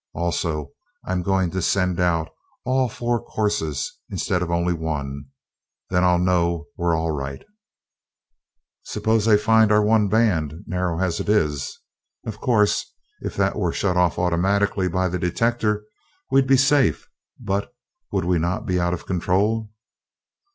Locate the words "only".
4.49-4.73